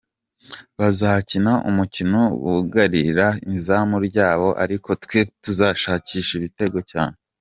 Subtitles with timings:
[0.77, 7.15] Bazakina umukino bugarira izamu ryabo ariko twe tuzashakisha ibitego cyane.